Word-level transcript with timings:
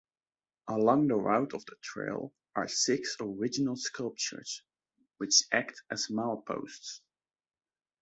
Along 0.67 1.05
the 1.07 1.15
route 1.15 1.53
of 1.53 1.63
the 1.67 1.75
Trail 1.79 2.33
are 2.55 2.67
six 2.67 3.17
original 3.19 3.75
sculptures 3.75 4.63
which 5.17 5.43
act 5.51 5.83
as 5.91 6.07
mileposts. 6.07 7.01